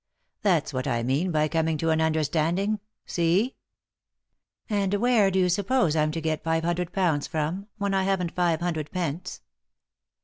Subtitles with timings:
[0.41, 2.79] That's what I mean by coming to an understanding—
[3.15, 3.55] see?""
[4.67, 8.31] And where do you suppose I'm to get five hundred pounds from, when I haven't
[8.33, 9.41] five hundred pence